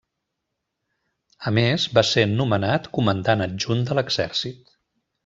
[1.51, 4.73] A més, va ser nomenat Comandant Adjunt de l'Exèrcit.